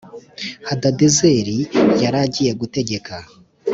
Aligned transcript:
Hadadezeri 0.67 1.57
yari 2.01 2.17
agiye 2.25 2.51
gutegeka 2.61 3.15